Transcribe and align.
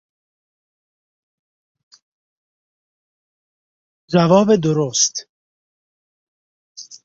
جواب 4.13 4.55
درست 4.55 5.27